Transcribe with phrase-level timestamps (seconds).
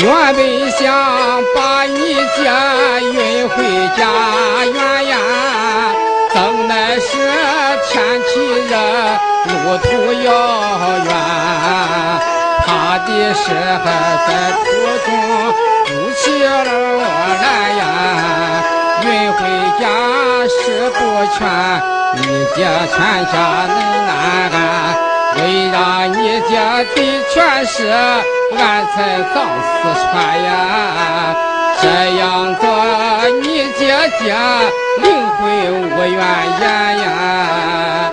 [0.00, 0.86] 原本想
[1.56, 2.38] 把你姐
[3.02, 3.56] 运回
[3.96, 4.00] 家
[4.64, 5.16] 园呀，
[6.32, 6.36] 怎
[6.68, 7.08] 奈是
[7.88, 8.30] 天气
[8.68, 8.72] 热，
[9.48, 9.88] 路途
[10.22, 10.26] 遥
[11.04, 11.10] 远，
[12.64, 12.66] 怕
[13.06, 13.84] 的是还
[14.28, 14.28] 在
[14.62, 14.66] 途
[15.04, 15.08] 中
[15.86, 16.54] 不期而
[17.42, 17.44] 来
[17.74, 17.80] 呀。
[19.02, 19.38] 运回
[19.80, 19.82] 家
[20.46, 20.54] 事
[20.90, 20.98] 不
[21.34, 21.38] 全，
[22.16, 22.22] 你
[22.54, 22.56] 姐
[22.94, 23.34] 全家
[23.66, 23.76] 能
[24.06, 24.10] 安
[24.52, 24.56] 安。
[25.36, 25.40] 为
[25.70, 25.76] 让
[26.12, 26.16] 你
[26.48, 26.50] 姐
[26.94, 26.96] 的
[27.32, 27.36] 全
[27.66, 27.76] 是
[28.56, 31.36] 俺才葬四川呀，
[31.82, 32.64] 这样做
[33.42, 33.46] 你
[33.78, 34.34] 姐姐
[35.02, 35.40] 灵魂
[35.90, 36.12] 无怨
[36.60, 38.12] 言呀。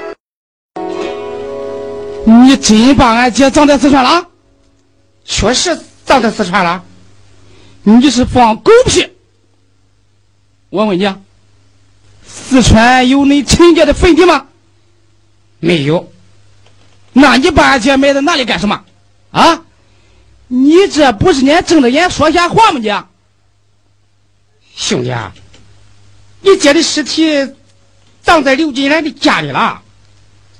[2.25, 4.27] 你真把俺姐葬在四川了？
[5.23, 6.83] 确实葬在四川了。
[7.83, 9.07] 你是放狗屁！
[10.69, 11.15] 我问你，
[12.27, 14.47] 四川有你亲家的坟地吗？
[15.59, 16.11] 没有。
[17.13, 18.83] 那你把俺姐埋在那里干什么？
[19.31, 19.61] 啊？
[20.47, 22.79] 你这不是连睁着眼说瞎话吗？
[22.79, 22.91] 你
[24.75, 25.13] 兄弟，
[26.41, 27.53] 你姐的尸体
[28.21, 29.81] 葬在刘金兰的家里了，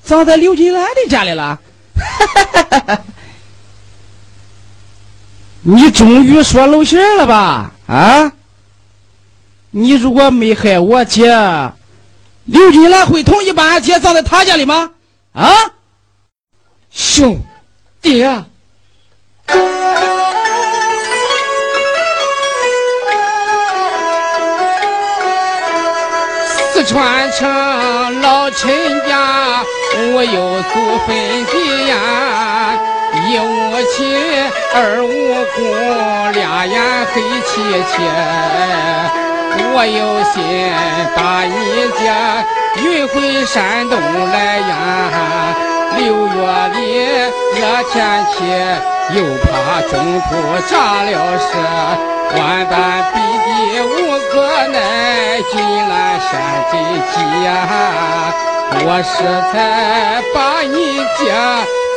[0.04, 1.60] 葬在刘金兰的家里了。
[5.62, 7.72] 你终于说露馅了吧？
[7.88, 8.32] 啊？
[9.72, 11.28] 你如果没害我姐，
[12.46, 14.92] 刘金兰会同意把俺姐葬在他家里吗？
[15.34, 15.52] 啊？
[16.92, 17.42] 兄
[18.02, 18.24] 弟，
[26.74, 28.70] 四川城老陈
[29.08, 29.64] 家，
[30.14, 30.74] 我有祖
[31.06, 31.94] 坟地呀，
[33.28, 33.44] 一无
[33.92, 33.96] 亲，
[34.74, 35.08] 二无
[35.56, 35.62] 公，
[36.34, 36.82] 两眼
[37.14, 37.54] 黑漆
[37.92, 37.94] 漆，
[39.74, 40.36] 我有心
[41.16, 41.54] 把你
[42.04, 42.06] 家
[42.84, 43.96] 运回山东
[44.30, 45.75] 来呀。
[45.98, 46.32] 六月
[46.74, 46.78] 里
[47.56, 48.36] 热天气，
[49.16, 50.28] 又怕中途
[50.70, 51.48] 炸了事，
[52.38, 52.74] 万般
[53.14, 53.16] 逼
[53.78, 53.88] 的无
[54.32, 54.34] 可
[54.68, 56.32] 奈，金兰山
[56.72, 56.74] 真
[57.12, 57.48] 急呀！
[58.78, 59.14] 我是
[59.52, 60.76] 才把你
[61.18, 61.24] 姐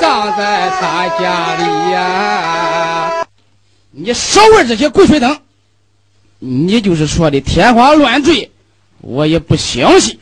[0.00, 3.26] 葬在他家里呀！
[3.91, 5.38] 你少玩这些鬼吹灯！
[6.38, 8.53] 你就是说的天花乱坠，
[9.00, 10.20] 我也不相信。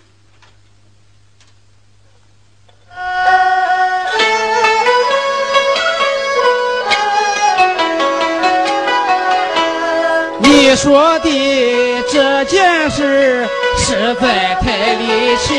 [10.69, 13.47] 你说的这件事
[13.78, 15.54] 实在太离奇，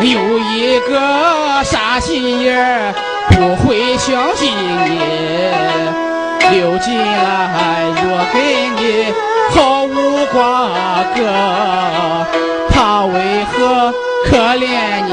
[0.00, 2.92] 有一个傻心眼儿
[3.30, 4.98] 不会相信你。
[6.50, 8.42] 刘金兰若跟
[8.78, 9.14] 你
[9.54, 10.68] 毫无瓜
[11.14, 11.22] 葛，
[12.68, 13.94] 他为何
[14.28, 14.66] 可怜
[15.06, 15.12] 你？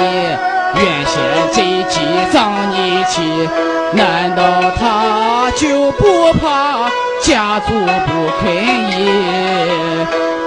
[0.74, 1.14] 原先
[1.52, 2.00] 贼计
[2.32, 3.48] 葬你妻，
[3.94, 4.42] 难道
[4.76, 6.90] 他就不怕？
[7.30, 8.52] 家族不肯
[8.90, 9.06] 依，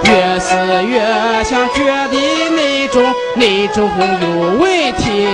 [0.03, 0.53] 越是
[0.85, 0.99] 越
[1.45, 3.01] 想，觉得那种
[3.37, 3.89] 那种
[4.21, 4.27] 有
[4.59, 5.25] 问题。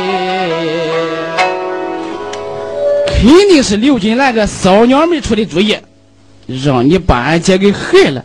[3.08, 5.76] 肯定是刘金兰个骚娘们出的主意，
[6.46, 8.24] 让你把俺姐给害了。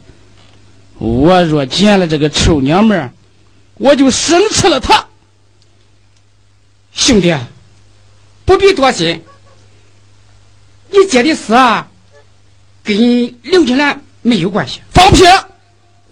[0.98, 3.10] 我若见了这个臭娘们
[3.78, 5.06] 我就生吃了她。
[6.92, 7.34] 兄弟，
[8.44, 9.22] 不必多心，
[10.90, 11.88] 你姐的死啊！
[12.84, 12.94] 跟
[13.42, 15.24] 刘金兰没有关系，放屁！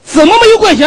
[0.02, 0.82] 怎么没有关系？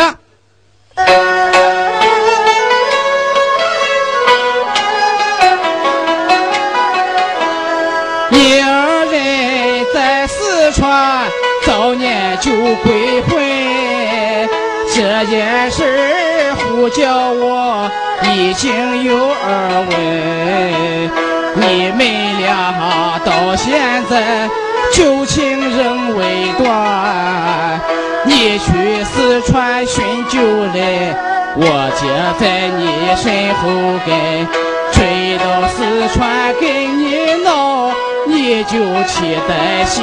[8.31, 11.28] 一二人在四川
[11.68, 12.52] 早年就
[12.84, 14.50] 归回，
[14.91, 17.91] 这件事呼叫我
[18.35, 21.12] 已经有耳闻，
[21.53, 24.50] 你们俩到现在。
[24.95, 26.23] 旧情仍未
[26.57, 27.81] 断，
[28.23, 30.39] 你去四川寻旧
[30.73, 31.13] 人，
[31.57, 31.61] 我
[32.00, 32.07] 姐
[32.39, 32.81] 在你
[33.17, 33.59] 身后
[34.05, 34.47] 跟，
[34.94, 34.97] 追
[35.38, 35.75] 到四
[36.13, 36.63] 川跟
[36.97, 37.03] 你
[37.43, 37.91] 闹，
[38.25, 38.72] 你就
[39.03, 40.02] 起担心，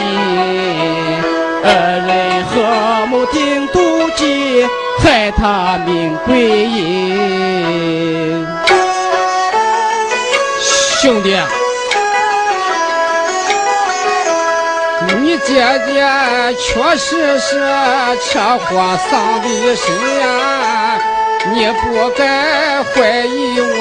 [1.65, 1.67] 二
[2.07, 2.53] 人合
[3.07, 3.79] 谋定毒
[4.15, 4.67] 计，
[5.03, 8.47] 害他命归阴，
[11.01, 11.35] 兄弟。
[15.45, 15.55] 姐
[15.87, 15.93] 姐
[16.57, 17.59] 确实是
[18.31, 19.11] 车祸丧
[19.43, 19.85] 的身
[20.21, 20.25] 呀，
[21.53, 22.21] 你不该
[22.85, 23.75] 怀疑我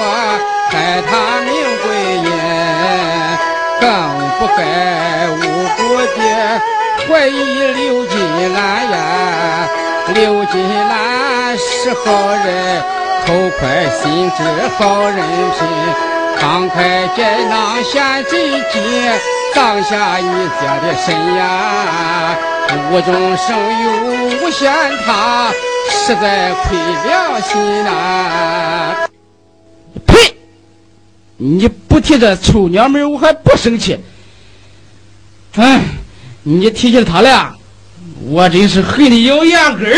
[0.69, 0.71] 害
[1.03, 1.09] 她
[1.45, 1.49] 命
[1.83, 1.85] 归
[2.17, 2.27] 阴，
[3.79, 3.83] 更
[4.39, 4.59] 不该
[5.29, 5.37] 无
[5.77, 6.19] 辜的
[7.07, 7.31] 怀疑
[7.73, 8.13] 刘金
[8.53, 8.57] 兰
[8.91, 8.95] 呀。
[10.15, 10.53] 刘金
[10.89, 12.01] 兰是好
[12.43, 12.83] 人，
[13.25, 13.27] 口
[13.59, 13.61] 快
[14.01, 14.39] 心直
[14.77, 14.79] 好
[15.09, 15.15] 人
[15.51, 15.59] 品，
[16.39, 16.41] 慷
[16.71, 16.75] 慨
[17.15, 17.19] 解
[17.49, 18.31] 囊献真
[18.71, 18.81] 金。
[19.53, 22.37] 当下你家的身呀，
[22.89, 23.91] 无中生有
[24.45, 24.71] 无限
[25.05, 25.51] 他，
[25.89, 29.07] 实在亏良心呐！
[30.05, 30.35] 呸！
[31.37, 33.99] 你不提这臭娘们，我还不生气。
[35.55, 35.81] 哎，
[36.43, 37.55] 你提起他了，
[38.29, 39.93] 我真是恨得咬牙根。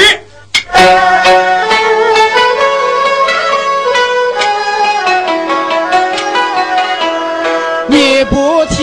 [7.88, 8.83] 你不提，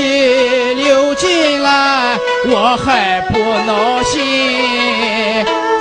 [2.70, 3.37] 我还不
[3.67, 4.22] 闹心。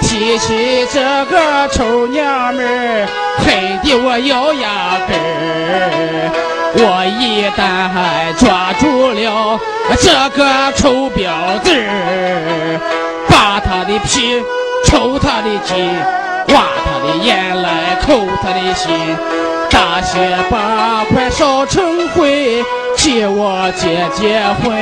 [0.01, 3.07] 提起这个臭娘们儿，
[3.37, 6.31] 恨得我咬牙根儿。
[6.73, 9.59] 我一旦抓住了
[10.01, 10.41] 这个
[10.75, 12.79] 臭婊子儿，
[13.29, 14.41] 扒他的皮，
[14.83, 15.93] 抽他的筋，
[16.55, 18.89] 挖他的眼来扣他的心，
[19.69, 22.65] 大卸八块烧成灰。
[22.97, 24.75] 替我结结婚，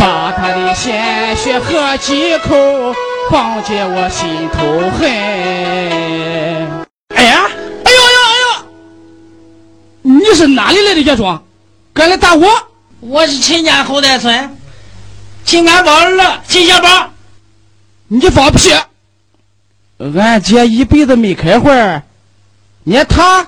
[0.00, 2.94] 把他的鲜血喝几口，
[3.30, 5.06] 放进我心头恨。
[7.14, 7.46] 哎呀，
[7.84, 8.64] 哎呦哎呦哎呦！
[10.00, 11.38] 你是哪里来的野种？
[11.92, 12.48] 敢来打我？
[13.00, 14.56] 我是秦家后代孙，
[15.44, 17.10] 秦安宝儿，秦小宝。
[18.08, 18.72] 你放屁！
[19.98, 22.02] 俺姐一辈子没开花，
[22.84, 23.46] 你他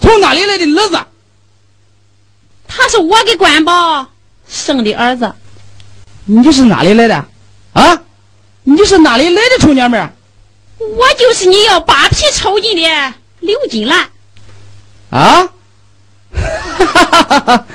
[0.00, 0.98] 从哪里来的儿子？
[2.66, 4.08] 他是我给关宝
[4.48, 5.32] 生的儿子。
[6.32, 7.24] 你是哪里来的？
[7.72, 8.02] 啊？
[8.62, 10.12] 你是哪里来的臭娘们？
[10.78, 14.08] 我就是你要扒皮抽筋的刘金兰。
[15.10, 15.48] 啊？
[16.32, 17.66] 哈哈哈哈！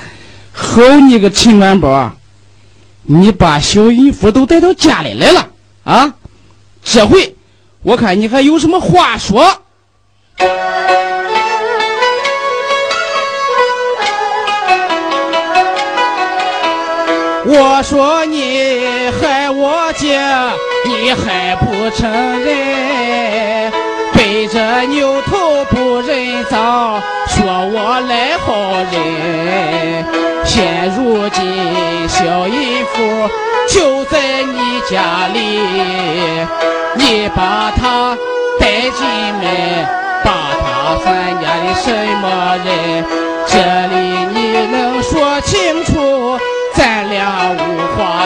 [0.53, 2.15] 好你个陈安宝，
[3.03, 5.49] 你把小姨夫都带到家里来了
[5.83, 6.13] 啊？
[6.81, 7.35] 这回
[7.81, 9.63] 我看你还有什么话说？
[17.47, 20.19] 我说你害我姐，
[20.85, 22.09] 你还不承
[22.43, 23.71] 认？
[24.13, 24.81] 背着。
[24.87, 28.47] 牛头不认账，说我赖好
[28.91, 30.05] 人。
[30.43, 31.43] 现如今
[32.07, 33.29] 小淫妇
[33.67, 35.37] 就在你家里，
[36.95, 38.15] 你把她
[38.59, 39.05] 带进
[39.41, 39.45] 门，
[40.23, 40.31] 把
[40.61, 40.65] 她
[41.03, 41.05] 咱
[41.41, 41.85] 家的什
[42.21, 42.23] 么
[42.63, 42.69] 人？
[43.47, 43.53] 这
[43.93, 43.95] 里
[44.33, 44.37] 你
[44.71, 45.94] 能说清楚？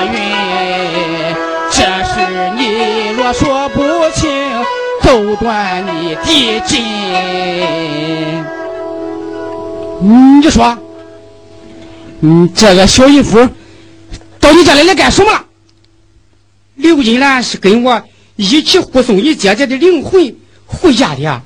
[0.06, 1.36] 云，
[1.72, 2.14] 这事
[2.58, 3.82] 你若说不
[4.16, 4.30] 清，
[5.04, 6.84] 就断你的筋。
[10.02, 10.78] 你说，
[12.22, 13.48] 嗯，这个小姨夫
[14.40, 15.46] 到你家里来干什么？
[16.76, 18.02] 刘金兰是跟我
[18.38, 20.34] 一起护送你姐姐的灵魂
[20.66, 21.42] 回家的，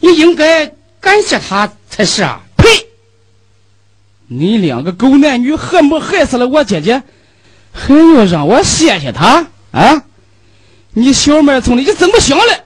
[0.00, 0.66] 你应该
[1.00, 2.42] 感谢她才是啊。
[2.58, 2.68] 呸
[4.26, 7.02] 你两个狗男女，何不害死了我姐姐，
[7.72, 10.02] 还要让我谢谢他啊？
[10.94, 12.64] 你小妹从你怎么想的？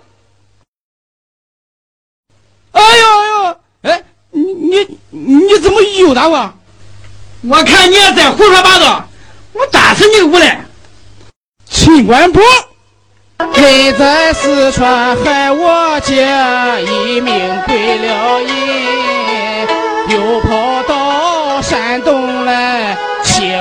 [2.72, 6.52] 哎呦哎呦，哎，你你你怎么又打我？
[7.42, 9.08] 我看你也在胡说八道，
[9.52, 10.64] 我打死你无赖！
[11.70, 12.42] 秦官博，
[13.54, 16.26] 你在四川害我姐
[16.82, 19.68] 一命归了阴，
[20.08, 20.95] 又跑到。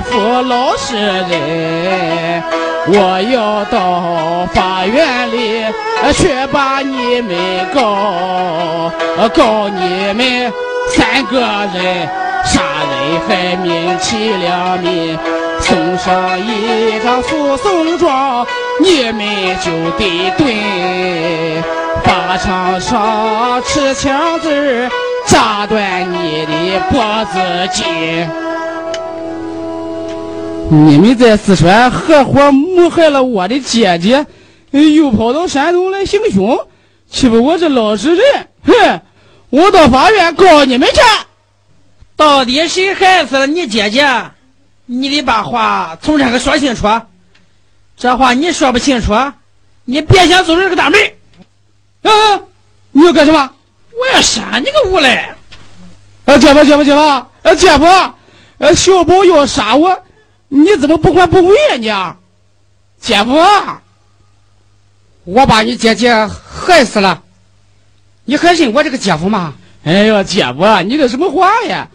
[0.05, 2.43] 山东来欺负老实人，
[2.87, 5.65] 我要到法院里
[6.13, 7.35] 去把你们
[7.73, 8.91] 告，
[9.33, 10.53] 告你们
[10.89, 11.39] 三个
[11.73, 12.07] 人
[12.45, 12.93] 杀人
[13.27, 15.17] 害命欺良民，
[15.59, 18.45] 送上一张诉讼状，
[18.79, 19.25] 你们
[19.61, 21.63] 就得蹲，
[22.03, 24.89] 法场上持枪子
[25.25, 26.51] 扎断你的
[26.91, 27.01] 脖
[27.33, 27.39] 子
[27.71, 28.44] 筋！
[30.67, 34.25] 你们在四川合伙谋害了我的姐姐，
[34.71, 36.67] 又跑到山东来行凶，
[37.09, 38.47] 欺负我这老实人！
[38.65, 39.01] 哼！
[39.51, 40.99] 我到法院告你们去！
[42.15, 44.07] 到底谁害死了你姐姐？
[44.87, 46.87] 你得把话从这个说清楚。
[47.95, 49.13] 这话你说不清楚，
[49.85, 50.99] 你别想走出这个大门！
[52.01, 52.41] 啊！
[52.91, 53.51] 你要干什么？
[53.91, 55.35] 我要杀你个无赖！
[56.25, 57.85] 啊，姐夫，姐夫，姐夫，啊，姐夫，
[58.57, 60.01] 呃，小宝要杀我，
[60.55, 62.15] 你怎么不管不问呀
[62.97, 63.05] 你？
[63.05, 63.37] 姐夫，
[65.25, 67.21] 我把你姐姐害死了，
[68.23, 69.53] 你还认我这个姐夫吗？
[69.83, 71.89] 哎呦，姐夫，你这什么话呀？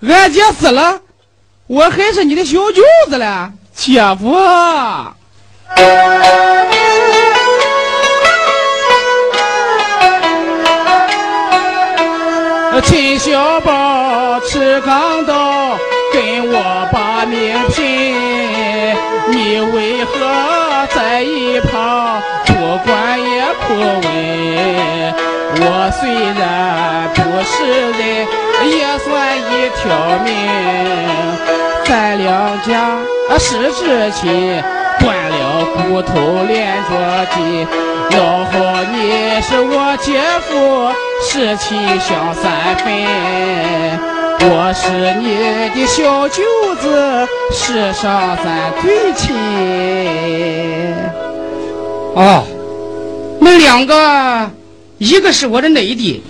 [0.00, 1.00] 俺姐死了，
[1.68, 4.34] 我还是你的小舅子了，姐夫。
[12.82, 15.76] 秦小宝持钢刀，
[16.14, 17.84] 跟我把命拼，
[19.66, 20.10] 为何
[20.94, 25.14] 在一旁不管也不问？
[25.62, 25.64] 我
[25.98, 26.00] 虽
[26.38, 27.52] 然不是
[27.98, 28.00] 人，
[28.70, 29.40] 也算一
[29.76, 29.80] 条
[30.24, 30.28] 命。
[31.84, 31.88] 咱
[32.18, 32.28] 两
[32.62, 32.68] 家
[33.38, 34.62] 是至亲，
[35.00, 36.90] 断了骨头连着
[37.34, 37.36] 筋。
[38.12, 38.52] 要好
[38.92, 38.94] 你
[39.42, 41.68] 是我姐夫，是亲
[42.00, 44.19] 相三分。
[44.42, 44.88] 我是
[45.20, 45.36] 你
[45.78, 46.42] 的小舅
[46.76, 49.36] 子，世上咱最亲。
[52.14, 52.46] 哦，
[53.38, 54.50] 那两个，
[54.96, 56.22] 一个是我的内弟，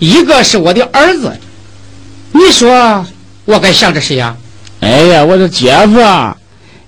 [0.00, 1.32] 一个是我的儿子。
[2.32, 3.06] 你说
[3.44, 4.36] 我该向着谁呀？
[4.80, 6.00] 哎呀，我的姐夫，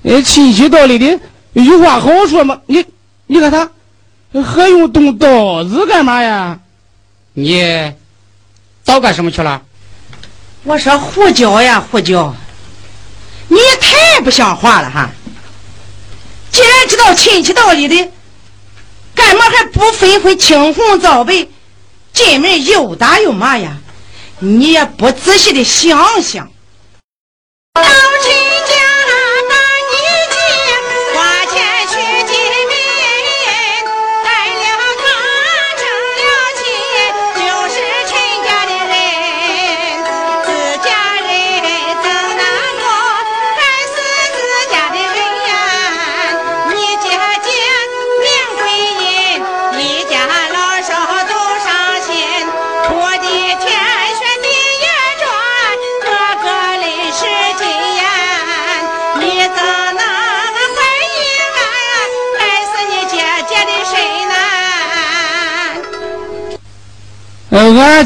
[0.02, 1.20] 呃，亲戚道理的
[1.52, 2.60] 有话好说嘛。
[2.66, 2.84] 你，
[3.28, 3.70] 你看他
[4.42, 6.58] 还用动刀子干嘛呀？
[7.34, 7.92] 你
[8.82, 9.62] 早干什么去了？
[10.64, 12.34] 我说胡椒呀，胡椒，
[13.48, 15.10] 你也太不像话了哈！
[16.52, 18.12] 既然知道亲戚道理的，
[19.14, 21.48] 干嘛还不分分青红皂白，
[22.12, 23.78] 进门又打又骂呀？
[24.38, 26.50] 你也不仔细的想想。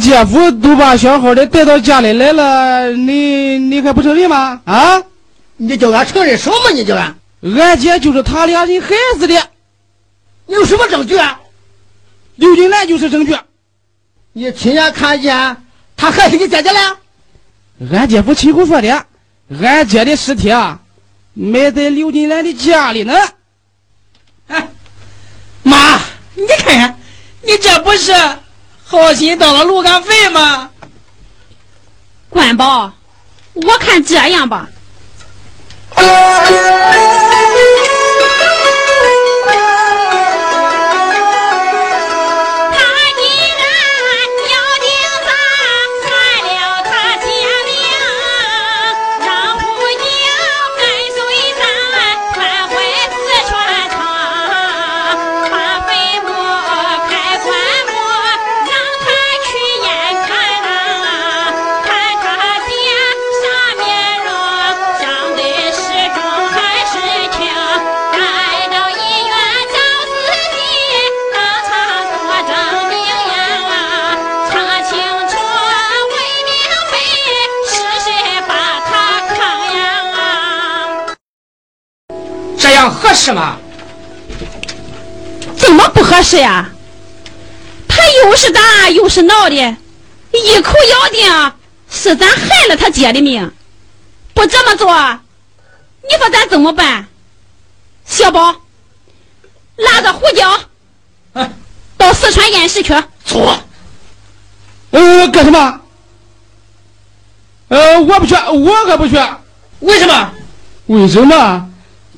[0.04, 4.60] 姐夫都把小好的带到家里来了，你你还不承认吗？
[4.66, 5.02] 啊！
[5.56, 6.72] 你叫俺承认什么？
[6.74, 7.16] 你叫俺？
[7.56, 9.34] 俺姐就是他俩人害死的。
[10.44, 11.40] 你有什么证据啊？
[12.36, 13.34] 刘金兰就是证据。
[14.34, 15.56] 你亲眼看见
[15.96, 16.98] 他害死你姐姐了？
[17.90, 19.06] 俺姐夫亲口说的。
[19.62, 20.80] 俺姐的尸体啊，
[21.32, 23.14] 埋在刘金兰的家里呢。
[24.48, 24.68] 哎，
[25.62, 25.98] 妈，
[26.34, 26.98] 你看看，
[27.40, 28.12] 你这不是？
[29.02, 30.70] 好心当了路干费吗？
[32.28, 32.92] 官宝，
[33.52, 34.68] 我看这样吧。
[83.24, 83.56] 适吗？
[85.56, 86.68] 怎么不合适呀？
[87.88, 89.54] 他又是打又是闹的，
[90.30, 91.52] 一口咬定
[91.90, 93.50] 是咱害了他姐的命。
[94.34, 94.92] 不这么做，
[96.02, 97.06] 你说咱怎么办？
[98.04, 98.54] 小宝，
[99.76, 100.60] 拉着胡椒，
[101.96, 102.94] 到四川验尸去。
[103.24, 103.58] 错。
[104.90, 105.80] 呃，干什么？
[107.68, 109.18] 呃，我不去，我可不去。
[109.80, 110.30] 为什么？
[110.88, 111.70] 为什么？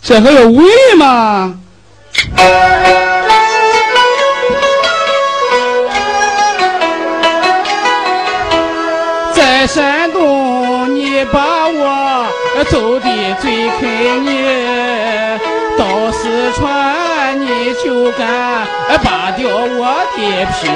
[0.08, 0.64] 这还要喂
[0.96, 1.52] 吗？
[9.34, 12.06] 在山东，你把我
[12.70, 13.08] 揍的
[13.40, 14.30] 最肯你；
[15.76, 18.64] 到四川，你就敢
[19.02, 20.22] 扒掉我的
[20.52, 20.68] 皮。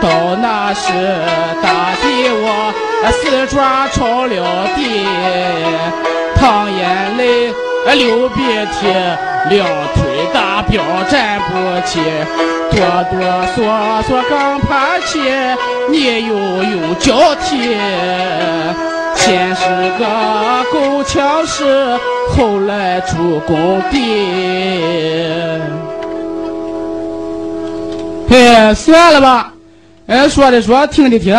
[0.00, 0.08] 到
[0.40, 0.88] 那时，
[1.62, 2.04] 打的
[2.40, 2.72] 我
[3.20, 4.80] 四爪朝了地，
[6.40, 7.52] 淌眼泪。
[7.94, 8.86] 流鼻涕，
[9.50, 10.78] 两腿大膘
[11.10, 11.52] 站不
[11.86, 12.00] 起，
[12.70, 12.78] 哆
[13.10, 13.18] 哆
[13.54, 13.56] 嗦
[14.04, 15.18] 嗦刚爬起，
[15.90, 17.76] 你又用脚踢。
[19.16, 19.64] 先是
[19.98, 21.98] 个狗抢屎，
[22.30, 24.00] 后来出工地。
[28.30, 29.52] 哎，算了吧，
[30.06, 31.36] 哎，说的说，听的听，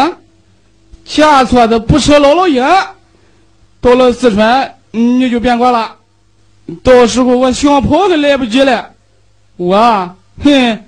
[1.03, 2.63] 下错子不吃老老鹰。
[3.81, 5.95] 到了四川，你就变卦了。
[6.83, 8.93] 到时候我想跑都来不及了，
[9.57, 10.83] 我哼，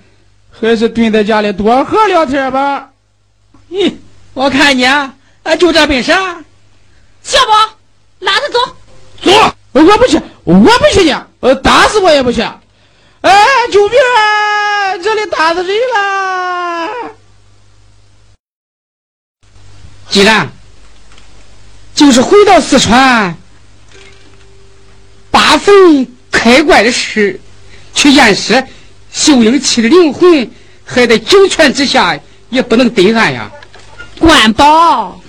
[0.51, 2.89] 还是蹲在家里多喝两天吧。
[3.69, 3.93] 咦，
[4.33, 5.13] 我看你啊，
[5.59, 6.11] 就这本事，
[7.23, 7.53] 小宝，
[8.19, 8.59] 拉着走。
[9.23, 9.31] 走，
[9.73, 12.41] 我不去，我不去你，呃，打死我也不去。
[13.21, 13.33] 哎，
[13.71, 14.97] 救命啊！
[14.99, 17.11] 这里打死人了！
[20.09, 20.47] 既然
[21.95, 23.35] 就是回到四川，
[25.45, 27.39] 八坟开棺的事，
[27.93, 28.63] 去验尸，
[29.13, 30.49] 秀英妻的灵魂
[30.83, 33.51] 还在九泉之下，也不能对岸呀。
[34.19, 35.21] 关宝。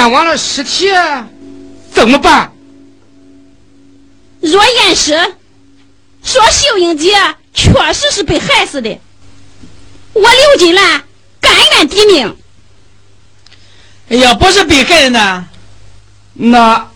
[0.00, 0.88] 验完了尸体
[1.92, 2.50] 怎么办？
[4.40, 5.12] 若验尸
[6.22, 7.12] 说秀英姐
[7.52, 8.98] 确实是被害死的，
[10.14, 11.02] 我刘金兰
[11.40, 12.34] 甘愿抵命。
[14.08, 15.46] 哎呀，不是被害人呢，
[16.32, 16.88] 那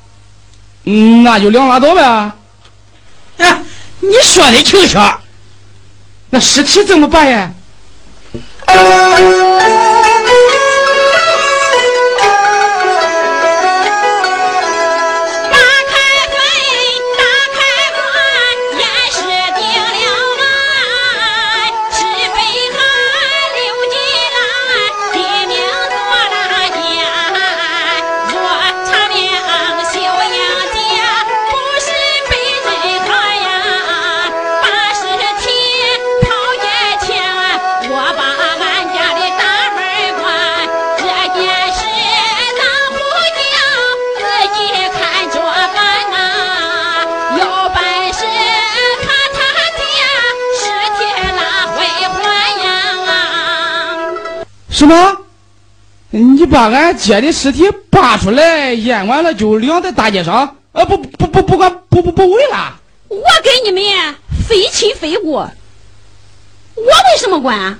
[0.85, 2.03] 那就两拉倒呗。
[2.03, 2.35] 啊，
[4.01, 5.21] 你说的轻巧。
[6.31, 7.53] 那尸体怎么办呀？
[54.75, 55.17] 什么？
[56.11, 60.57] 你把俺姐的尸体扒出来验完了就晾在大街上？
[60.73, 62.75] 呃，不不不不管不不不问了？
[63.07, 64.17] 我跟你们
[64.49, 65.47] 非亲非故，我
[66.75, 67.79] 为什么管？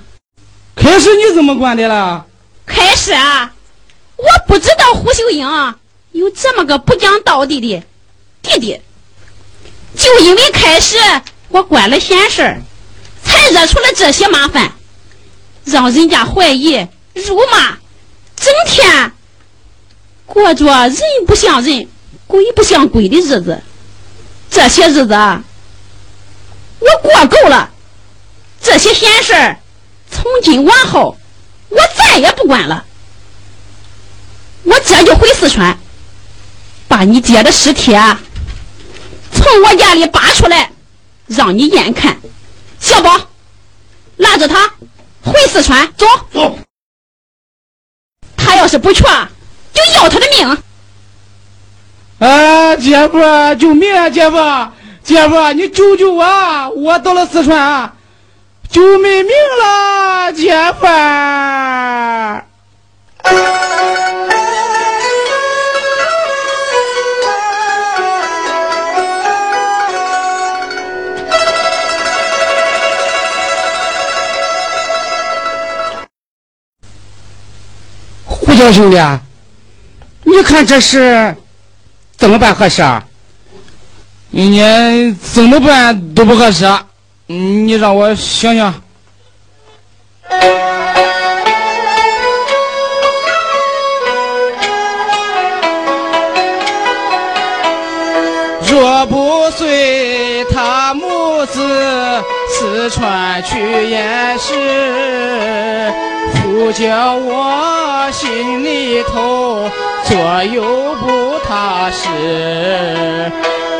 [0.73, 2.25] 开始你怎么管的了？
[2.65, 3.53] 开始啊，
[4.15, 5.45] 我不知道胡秀英
[6.13, 7.83] 有这么个不讲道理的
[8.41, 8.79] 弟弟，
[9.97, 10.97] 就因为开始
[11.49, 12.55] 我管了闲事
[13.21, 14.71] 才惹出了这些麻烦。
[15.65, 17.77] 让人家怀疑、辱骂，
[18.37, 19.11] 整天
[20.25, 20.97] 过着人
[21.27, 21.87] 不像人、
[22.27, 23.61] 鬼不像鬼的日子。
[24.49, 27.71] 这些日子我过够了，
[28.61, 29.59] 这些闲事儿
[30.09, 31.17] 从今往后
[31.69, 32.85] 我再也不管了。
[34.63, 35.77] 我这就回四川，
[36.87, 38.21] 把你姐的尸体啊
[39.31, 40.71] 从我家里扒出来，
[41.27, 42.17] 让你眼看。
[42.79, 43.19] 小宝，
[44.17, 44.71] 拉着他。
[45.25, 46.57] 回四川，走走。
[48.37, 49.03] 他要是不去，
[49.73, 50.57] 就要他的命。
[52.19, 53.19] 啊，姐夫，
[53.55, 54.09] 救命啊！
[54.09, 54.37] 姐夫，
[55.03, 56.69] 姐夫，你救救我！
[56.69, 57.91] 我到了四川，
[58.69, 60.85] 救没命了，姐夫。
[78.65, 78.97] 小兄弟，
[80.23, 81.35] 你看这事
[82.17, 83.03] 怎么办合适啊？
[84.31, 86.65] 你怎么办都不合适，
[87.27, 88.73] 你让我想想。
[98.67, 106.04] 若不随他母子四川去验尸。
[106.55, 109.69] 不叫我心里头
[110.05, 110.63] 左右
[111.01, 113.29] 不踏实，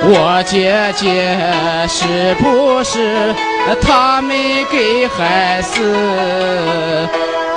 [0.04, 1.38] 我姐姐
[1.88, 3.34] 是不是
[3.82, 4.36] 他们
[4.70, 7.08] 给孩子？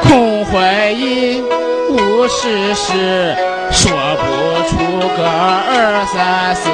[0.05, 1.43] 空怀疑
[1.91, 3.35] 无事事，
[3.73, 4.77] 说不出
[5.17, 6.71] 个二三四，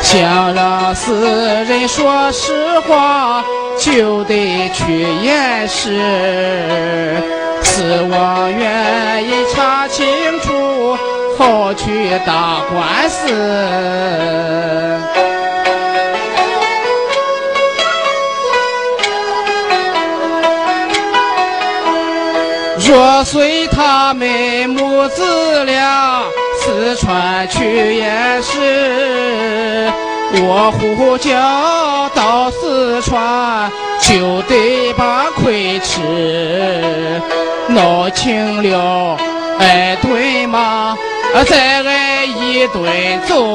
[0.00, 1.28] 想让死
[1.68, 3.42] 人说实话，
[3.76, 6.00] 就得去验尸。
[7.68, 10.06] 是我愿意查清
[10.40, 10.96] 楚，
[11.36, 13.26] 好去打官司。
[22.88, 26.22] 若随他们母子俩
[26.60, 29.90] 四川去验尸，
[30.34, 34.40] 我呼叫到四川就
[34.94, 37.20] 把亏吃。
[37.68, 39.16] 闹清了
[39.58, 40.96] 挨顿骂，
[41.48, 43.54] 再挨一顿揍。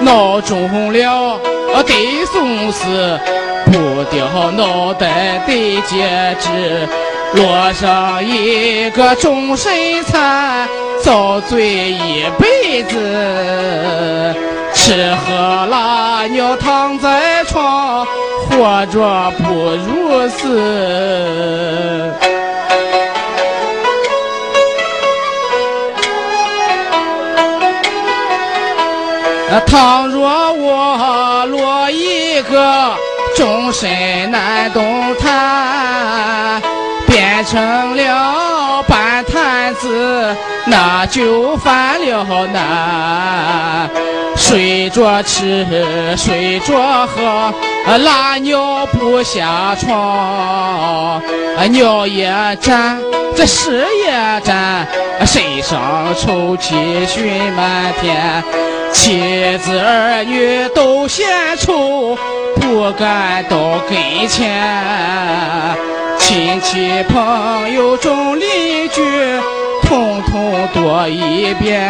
[0.00, 1.38] 闹中了
[1.86, 3.20] 得送死，
[3.66, 6.88] 不掉脑袋得截肢。
[7.34, 10.68] 落上一个终身残，
[11.02, 14.34] 遭罪一辈子。
[14.72, 18.06] 吃喝拉尿躺在床，
[18.48, 19.44] 活着不
[19.84, 22.12] 如死。
[29.66, 32.94] 倘若我落一个
[33.36, 36.62] 终身难动弹。
[37.06, 43.88] 变成了半坛子，那就犯了难。
[44.36, 45.66] 睡着吃，
[46.16, 47.54] 睡着喝，
[47.86, 51.22] 啊拉尿不下床，
[51.56, 52.28] 啊尿也
[52.60, 53.00] 沾，
[53.36, 54.56] 这屎也沾，
[55.20, 56.74] 啊身上臭气
[57.06, 58.42] 熏满天，
[58.92, 62.18] 妻子儿女都嫌臭，
[62.56, 64.50] 不敢到跟前。
[66.18, 69.00] 亲戚朋友众邻居，
[69.82, 71.80] 统统躲一边。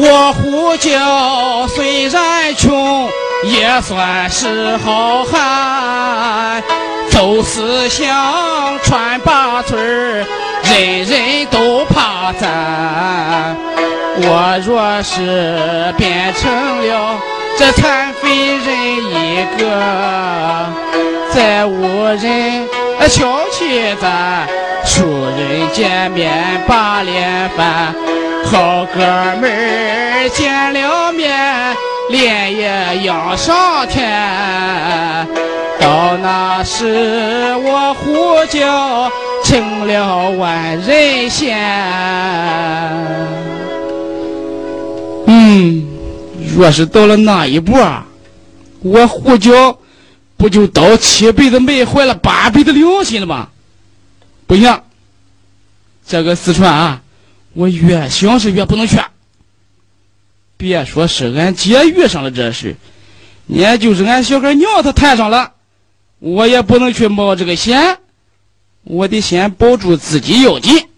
[0.00, 3.08] 我呼叫虽然穷，
[3.46, 6.62] 也算是好汉。
[7.10, 13.56] 走思乡穿八村人人都怕咱。
[14.20, 16.48] 我若是变成
[16.86, 17.18] 了
[17.58, 18.68] 这残废人
[19.10, 19.64] 一个，
[21.34, 22.68] 再无人
[23.00, 24.46] 啊瞧起咱，
[24.84, 25.06] 熟
[25.36, 27.94] 人见面把脸翻，
[28.44, 29.00] 好哥
[29.40, 31.76] 们儿见了面
[32.10, 35.26] 脸也扬上天。
[35.80, 39.08] 到那时我呼叫
[39.44, 41.56] 成了万人嫌。
[45.26, 45.86] 嗯，
[46.56, 47.78] 若是到了那一步，
[48.82, 49.78] 我胡椒
[50.38, 53.50] 不就倒七辈子霉，坏了八辈子良心了吗？
[54.46, 54.82] 不行，
[56.06, 57.02] 这个四川啊，
[57.52, 58.98] 我越想是越不能去。
[60.56, 62.76] 别说是俺姐遇上了这事，
[63.46, 65.52] 也就是俺小孩娘她摊上了，
[66.20, 67.98] 我也不能去冒这个险。
[68.84, 70.88] 我得先保住自己要紧。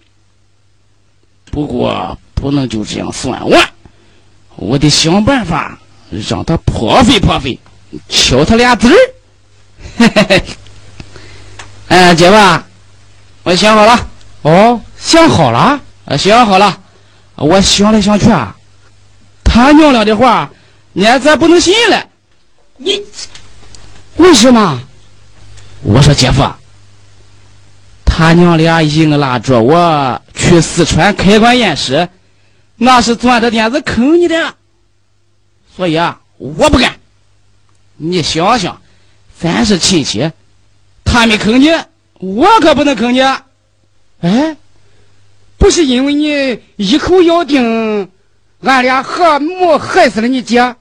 [1.51, 3.71] 不过不能就这样算完。
[4.57, 5.81] 我得想办法
[6.29, 7.59] 让他破费破费，
[8.09, 8.95] 敲他俩子儿。
[10.01, 10.45] 嘿嘿嘿，
[11.89, 12.63] 哎，姐夫，
[13.43, 14.09] 我想好了。
[14.41, 15.79] 哦，想好了？
[16.07, 16.81] 啊，想好了。
[17.35, 18.57] 我想来想去啊，
[19.45, 20.51] 他娘俩的话，
[20.95, 22.03] 俺咱不能信了。
[22.79, 23.03] 你
[24.17, 24.81] 为什么？
[25.83, 26.51] 我说姐夫，
[28.07, 32.09] 他娘俩硬拉着我去四川开棺验尸。
[32.77, 34.55] 那是钻着点子坑你的，
[35.77, 36.97] 所以啊，我不干。
[37.97, 38.81] 你想想，
[39.41, 40.31] 咱是亲戚，
[41.03, 41.71] 他没坑你，
[42.19, 43.23] 我可不能坑你。
[44.21, 44.55] 哎，
[45.57, 48.11] 不是因为你一口咬定
[48.61, 50.77] 俺俩和睦害死了你姐，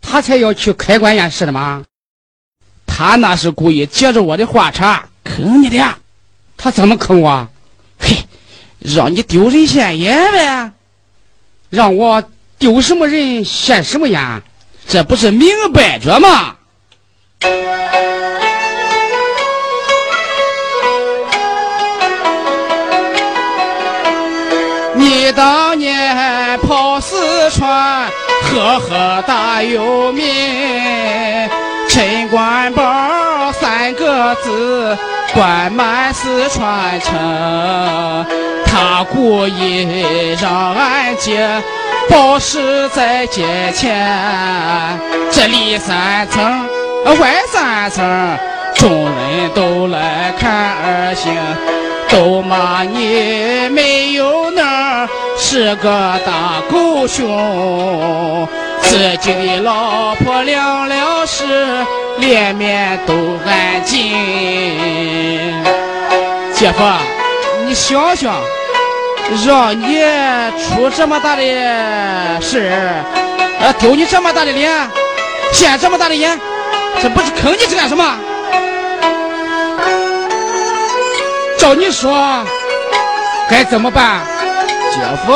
[0.00, 1.84] 他才要去开棺验尸的吗？
[2.86, 5.94] 他那是故意接着我的话茬坑你的。
[6.56, 7.48] 他怎么坑我？
[8.00, 8.16] 嘿，
[8.80, 10.72] 让你丢人现眼呗。
[11.68, 12.24] 让我
[12.58, 14.42] 丢什么人现什么眼，
[14.88, 16.56] 这不是明摆着吗？
[24.94, 28.10] 你当年跑四川，
[28.42, 30.26] 赫赫大有名，
[31.88, 34.98] 陈官宝三个字，
[35.32, 38.26] 冠满四川城。
[38.66, 41.62] 他故意让俺姐
[42.08, 45.00] 保释在街前，
[45.30, 46.68] 这里三层
[47.04, 48.38] 啊外三层，
[48.74, 51.32] 众人都来看儿行，
[52.10, 55.08] 都骂你没有能，
[55.38, 58.48] 是个大狗熊。
[58.82, 61.44] 自己的老婆凉了时，
[62.18, 63.14] 脸面都
[63.46, 64.12] 安静。
[66.52, 66.84] 姐夫，
[67.66, 68.34] 你想想，
[69.46, 70.02] 让你
[70.58, 71.42] 出这么大的
[72.42, 72.70] 事
[73.62, 74.70] 儿，丢你这么大的脸，
[75.52, 76.38] 现这么大的眼，
[77.02, 78.04] 这不是坑你是干什么？
[81.58, 82.44] 照你说，
[83.48, 84.20] 该怎么办？
[84.92, 85.32] 姐夫，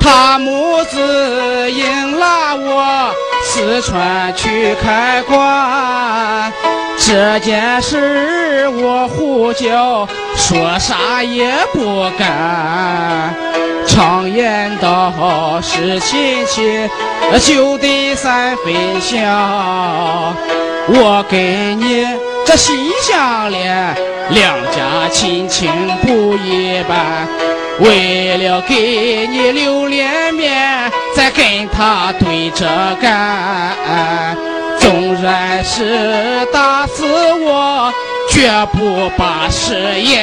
[0.00, 6.52] 他母子硬拉我四川去开馆，
[7.00, 10.06] 这件事我胡搅，
[10.36, 13.34] 说啥也不干。
[13.86, 16.88] 常言道，是亲戚
[17.40, 20.34] 就得三分孝，
[20.88, 22.06] 我跟你
[22.44, 23.94] 这心相连。
[24.30, 25.70] 两家亲情
[26.02, 27.26] 不一般，
[27.80, 32.66] 为了给你留脸面，再跟他对着
[33.00, 34.36] 干。
[34.88, 37.04] 纵然是打死
[37.42, 37.92] 我，
[38.30, 40.16] 绝不把誓言。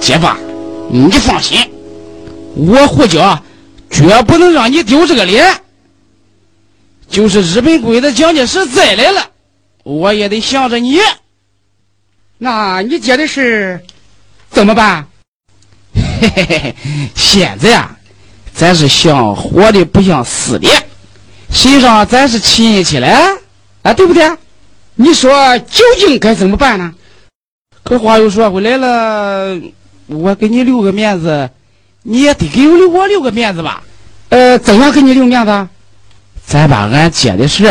[0.00, 0.28] 姐夫，
[0.88, 1.68] 你放心，
[2.54, 3.42] 我胡椒
[3.90, 5.44] 绝不能让你丢这个脸。
[7.10, 9.30] 就是日本鬼子蒋介石再来了。
[9.82, 11.00] 我也得向着你，
[12.38, 13.82] 那你接的是
[14.48, 15.08] 怎么办？
[15.92, 16.76] 嘿嘿嘿嘿，
[17.16, 17.96] 现在啊，
[18.54, 20.68] 咱是想活的不像死的，
[21.54, 23.08] 谁让咱是亲戚嘞？
[23.82, 24.30] 啊，对不对？
[24.96, 26.92] 你说究竟该怎么办呢？
[27.84, 29.58] 可话又说回来了，
[30.06, 31.48] 我给你留个面子，
[32.02, 33.82] 你也得给我我留个面子吧？
[34.30, 35.68] 呃，怎样给你留面子？
[36.44, 37.64] 咱把俺姐的事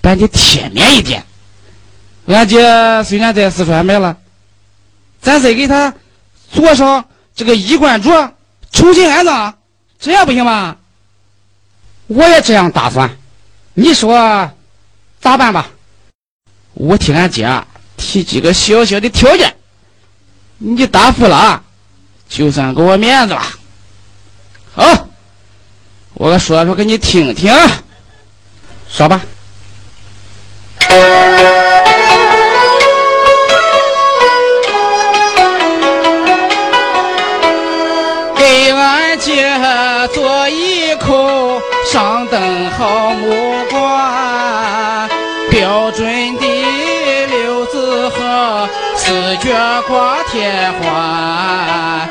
[0.00, 1.22] 办的体面一点。
[2.26, 4.16] 俺姐虽然在四川没了，
[5.20, 5.92] 咱再给她
[6.50, 8.32] 做上这个衣冠冢，
[8.72, 9.54] 重新安葬，
[10.00, 10.76] 这样不行吗？
[12.06, 13.10] 我也这样打算，
[13.74, 14.50] 你说
[15.20, 15.68] 咋办吧？
[16.74, 17.48] 我替俺姐
[17.96, 19.54] 提几个小小的条件，
[20.58, 21.62] 你答复了，
[22.28, 23.42] 就算给我面子了。
[24.74, 25.08] 好，
[26.14, 27.54] 我说说给你听听，
[28.88, 29.20] 说吧。
[49.88, 52.08] 挂天花。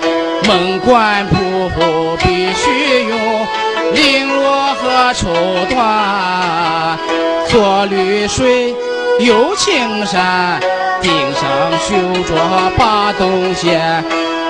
[0.47, 1.69] 门棺铺
[2.17, 3.47] 必须用
[3.93, 5.29] 绫罗和绸
[5.69, 6.97] 缎，
[7.47, 8.75] 做绿水
[9.19, 10.60] 有青山，
[11.01, 11.41] 顶上
[11.88, 12.36] 绣着
[12.77, 14.03] 八洞线，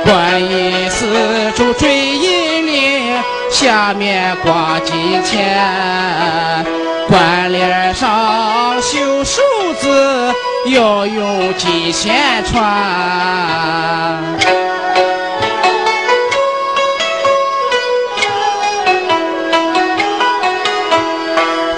[0.05, 3.21] 观音四柱坠银铃。
[3.49, 6.65] 下面挂金钱，
[7.09, 9.41] 关联上绣数
[9.77, 10.33] 字，
[10.65, 12.13] 要用金线
[12.45, 12.61] 穿。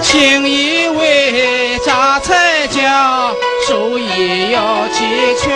[0.02, 3.34] 请一位榨菜匠，
[3.66, 5.50] 手艺要齐全；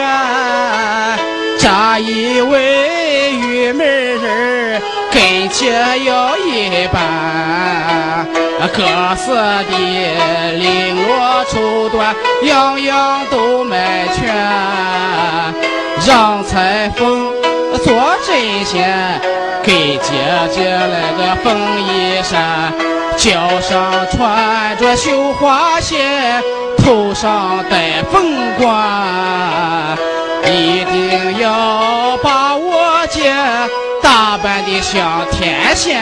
[1.59, 4.83] 榨一位玉门人。
[5.11, 7.01] 跟前要一般，
[8.67, 8.83] 各
[9.17, 9.73] 色的
[10.59, 12.15] 绫罗绸缎，
[12.47, 14.35] 样样都买全。
[16.07, 17.33] 让裁缝
[17.85, 17.93] 做
[18.27, 19.21] 针线，
[19.63, 20.11] 给姐
[20.51, 22.73] 姐来个缝衣衫，
[23.17, 26.43] 脚上穿着绣花鞋，
[26.79, 29.97] 头上戴凤冠，
[30.45, 33.33] 一定要把我姐。
[34.01, 36.01] 打扮的像天仙，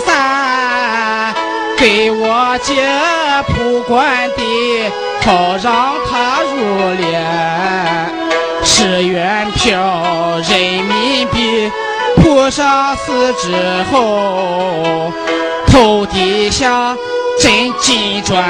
[0.00, 1.34] 三，
[1.76, 2.74] 给我姐
[3.48, 4.90] 铺官的，
[5.24, 7.04] 好让她入殓。
[8.64, 11.70] 十元票人民币。
[12.14, 13.52] 铺上四之
[13.90, 15.10] 后，
[15.66, 16.94] 头底下
[17.40, 18.44] 真金砖，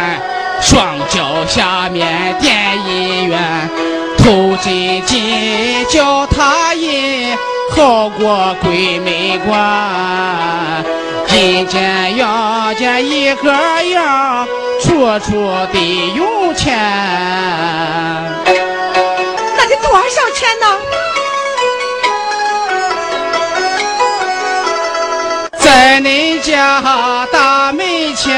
[0.60, 3.70] 双脚下面点银元，
[4.18, 7.36] 头真金叫他银，
[7.70, 11.01] 好过鬼门关。
[11.34, 13.50] 阴间阳间一个
[13.84, 14.46] 样，
[14.82, 15.30] 处处
[15.72, 16.76] 得用钱。
[19.56, 20.66] 那得多少钱呢？
[25.58, 26.82] 在恁家
[27.32, 28.36] 大门前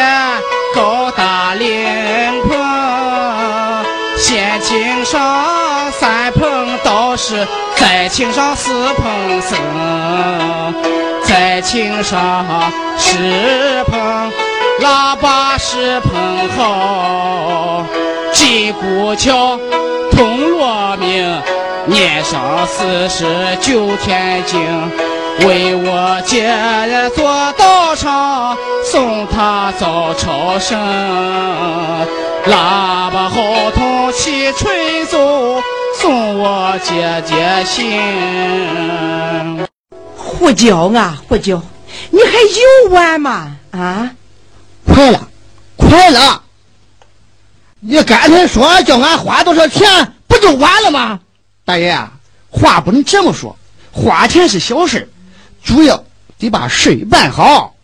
[0.75, 3.85] 高大灵棚，
[4.17, 9.59] 先请上三棚道士，再请上四棚僧，
[11.75, 12.47] 再请上
[12.97, 14.31] 十棚
[14.81, 17.85] 喇叭十棚好，
[18.33, 19.59] 金鼓敲
[20.13, 21.43] 铜锣鸣，
[21.87, 23.27] 年上四十
[23.61, 24.61] 九天经。
[25.49, 26.49] 为我姐
[26.87, 30.79] 姐做道场，送她早朝圣。
[32.47, 33.41] 喇叭号
[33.75, 35.61] 筒齐吹奏，
[36.01, 37.99] 送我姐姐信。
[40.39, 41.63] 胡椒啊胡椒，
[42.11, 43.57] 你还有完吗？
[43.71, 44.11] 啊，
[44.85, 45.29] 快了，
[45.77, 46.43] 快了！
[47.81, 51.21] 你刚才说叫俺花多少钱，不就完了吗？
[51.65, 51.97] 大爷，
[52.51, 53.57] 话不能这么说，
[53.93, 55.11] 花钱是小事。
[55.63, 56.05] 主要
[56.39, 57.75] 得把事办好。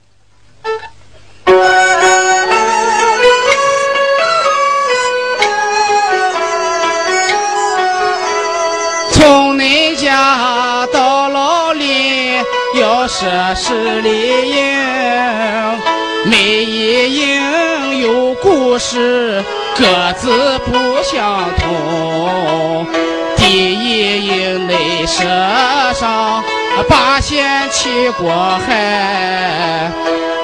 [13.22, 14.64] 要设十里营，
[16.24, 19.44] 每一营有故事，
[19.76, 22.86] 各自不相同。
[23.36, 25.22] 第一营内设
[25.92, 26.42] 上。
[26.88, 28.30] 八仙齐过
[28.66, 29.90] 海，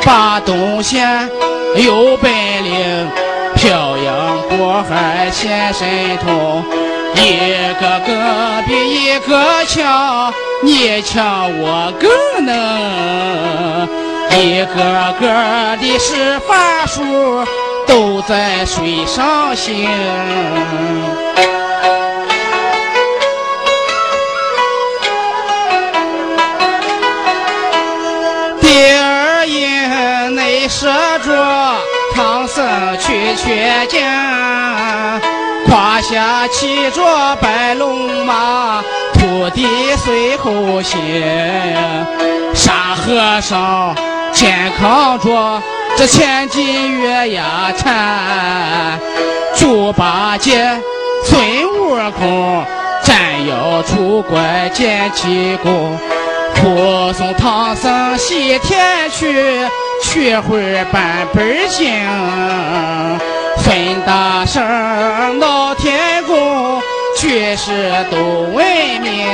[0.04, 1.30] 八东仙
[1.76, 3.08] 有本领，
[3.54, 6.62] 漂洋过海显神通，
[7.14, 7.38] 一
[7.80, 10.30] 个个比一个强，
[10.62, 12.10] 你强我更
[12.44, 13.88] 能，
[14.40, 14.74] 一个
[15.20, 17.44] 个的施法术
[17.86, 19.86] 都在水上行。
[28.60, 30.86] 第二因内设
[31.20, 31.76] 着
[32.14, 32.66] 唐僧
[32.98, 33.44] 去取
[33.88, 34.00] 经，
[35.68, 38.82] 胯下骑着白龙马，
[39.36, 39.66] 徒弟
[39.98, 40.98] 随后行。
[42.54, 43.94] 沙和尚
[44.32, 45.62] 肩扛着
[45.94, 48.98] 这千斤月牙铲，
[49.54, 50.80] 猪八戒、
[51.22, 51.38] 孙
[51.78, 52.64] 悟空
[53.04, 55.98] 斩妖除怪见气功，
[56.54, 59.68] 护送唐僧西天去。
[60.02, 61.90] 取回半本经，
[63.58, 66.80] 孙大圣闹天宫，
[67.16, 68.16] 绝世都
[68.52, 68.64] 闻
[69.00, 69.26] 名。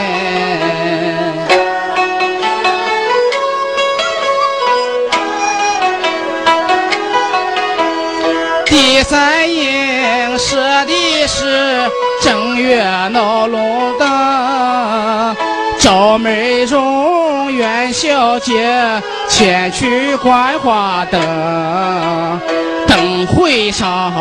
[8.66, 11.90] 第三营设的是
[12.22, 15.36] 正月闹龙灯，
[15.80, 19.02] 赵美容元宵节。
[19.28, 22.40] 前去观花灯，
[22.86, 24.12] 灯会上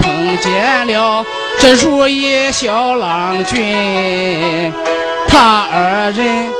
[0.00, 1.24] 碰见了
[1.58, 4.72] 这如意小郎君，
[5.28, 6.50] 他二人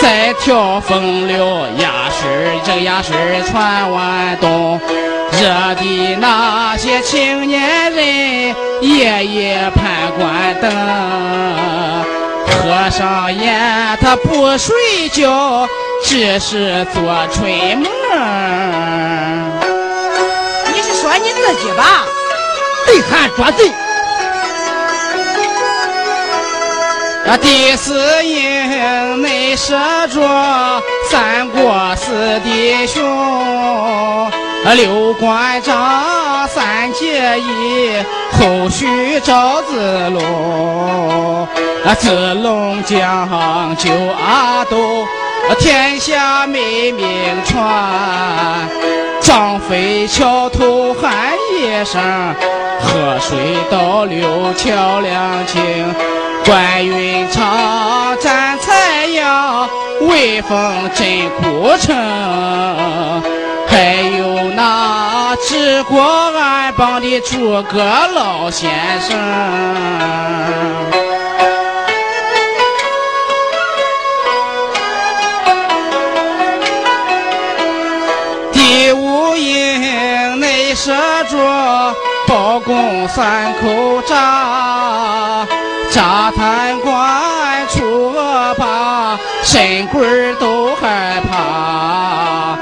[0.00, 1.44] 在跳风流，
[1.78, 3.14] 压身这压身
[3.46, 4.80] 传完东，
[5.32, 10.70] 惹的那些青年人夜夜盼关灯，
[12.46, 15.68] 合上眼他不睡觉。
[16.06, 17.00] 只是做
[17.32, 17.88] 春梦。
[20.74, 22.04] 你是说你自己吧？
[22.86, 23.72] 贼喊捉贼。
[27.40, 29.74] 第四营内设
[30.08, 34.30] 着三国四弟兄，
[34.76, 41.48] 六关张三结义，后续赵子龙，
[41.84, 43.90] 啊，子龙将救
[44.24, 44.76] 阿斗。
[45.58, 47.06] 天下美名
[47.44, 48.68] 传，
[49.20, 52.00] 张飞桥头喊一声，
[52.80, 53.36] 河水
[53.70, 55.94] 倒流桥梁清。
[56.44, 59.68] 关云长战残阳，
[60.08, 61.94] 威风震古城。
[63.66, 67.82] 还有那治国安邦的诸葛
[68.14, 69.16] 老先生。
[80.76, 80.92] 设
[81.30, 81.94] 着
[82.26, 85.13] 包公三口闸，
[85.94, 92.58] 闸坛关出恶霸，神鬼都害怕。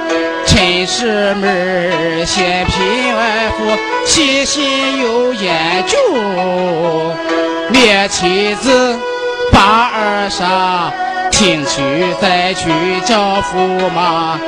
[0.47, 3.65] 陈师妹先贫爱富，
[4.05, 5.97] 细心有研究，
[7.71, 8.99] 灭妻子
[9.51, 10.93] 把儿杀，
[11.31, 11.81] 听取
[12.21, 12.69] 再去
[13.07, 14.39] 叫驸马。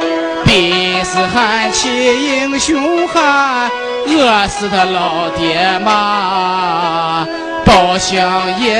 [0.45, 3.71] 地是喊起英雄汉，
[4.07, 7.04] 饿死他老爹妈。
[7.95, 8.77] 包厢也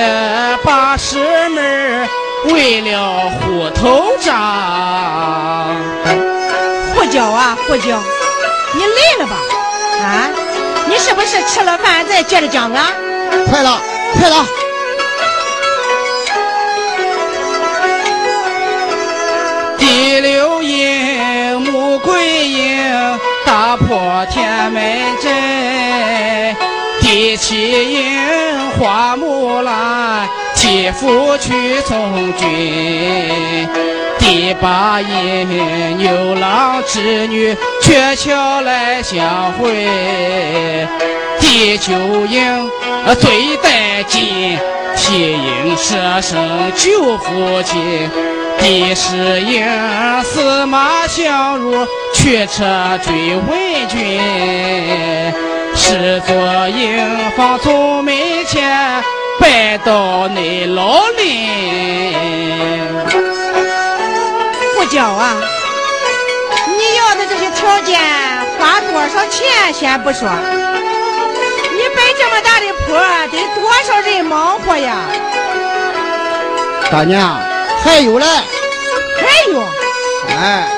[0.65, 1.63] 把师妹
[2.47, 5.77] 为了虎头账。
[6.93, 8.03] 胡椒啊胡椒，
[8.73, 9.37] 你累了吧？
[10.03, 10.29] 啊，
[10.89, 12.91] 你是不是吃了饭再接着讲啊？
[13.49, 13.81] 快了，
[14.19, 14.45] 快了！
[19.79, 24.83] 第六营穆桂英打破天门
[25.23, 25.33] 阵，
[27.17, 33.69] 第七营花木兰替父去从军，
[34.19, 39.87] 第八营牛郎织女鹊桥来相会，
[41.39, 41.93] 第九
[42.27, 42.69] 营
[43.21, 44.59] 最带劲，
[44.97, 48.11] 替营舍生救父亲。
[48.59, 49.65] 第十营
[50.25, 54.21] 司马相如驱车追魏军，
[55.77, 58.15] 十座营房从门
[58.47, 59.05] 前
[59.41, 61.49] 拜到内老林。
[64.77, 65.37] 胡椒啊，
[66.69, 68.01] 你要的这些条件
[68.59, 72.97] 花多少钱先不说，你摆这么大的坡，
[73.29, 74.97] 得多少人忙活呀？
[76.91, 77.39] 大娘，
[77.83, 79.61] 还有嘞，还有，
[80.29, 80.69] 哎，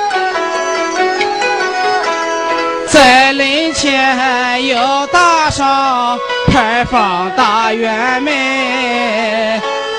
[2.97, 8.32] 在林前要打上牌坊大院门，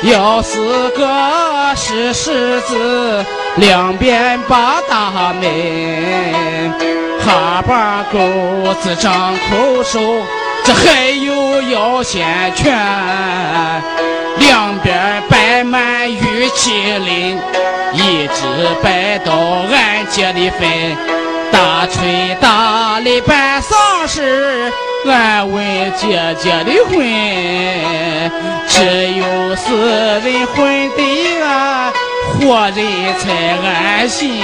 [0.02, 1.08] 要是个
[1.76, 3.24] 石狮子，
[3.58, 6.74] 两边把大门，
[7.24, 8.18] 哈巴狗
[8.82, 10.00] 子张口手，
[10.64, 12.26] 这还有摇线
[12.56, 12.76] 圈，
[14.40, 17.40] 两边摆满玉麒麟，
[17.94, 18.42] 一直
[18.82, 19.36] 摆到
[19.72, 21.27] 俺家的坟。
[21.52, 24.72] 大吹大擂办丧事，
[25.06, 26.98] 安慰姐姐的婚，
[28.68, 31.94] 只有死人混得安，
[32.40, 32.86] 活人
[33.20, 33.26] 才
[33.68, 34.42] 安心。